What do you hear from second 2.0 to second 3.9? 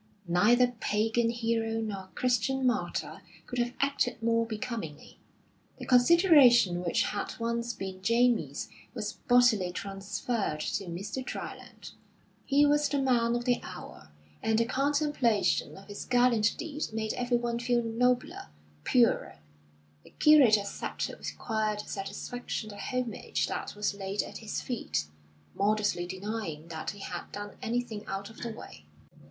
Christian martyr could have